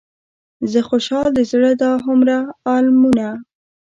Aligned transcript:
زه 0.71 0.79
خوشحال 0.89 1.29
د 1.33 1.39
زړه 1.51 1.71
دا 1.83 1.91
هومره 2.05 2.35
المونه. 2.75 3.29